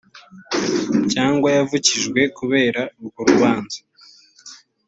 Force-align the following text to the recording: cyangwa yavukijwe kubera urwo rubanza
cyangwa 1.11 1.47
yavukijwe 1.55 2.21
kubera 2.37 2.81
urwo 3.01 3.21
rubanza 3.29 3.79